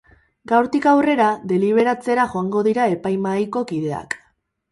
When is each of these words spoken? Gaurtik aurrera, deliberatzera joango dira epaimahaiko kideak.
Gaurtik 0.51 0.85
aurrera, 0.91 1.27
deliberatzera 1.51 2.25
joango 2.33 2.65
dira 2.69 2.89
epaimahaiko 2.95 3.63
kideak. 3.73 4.19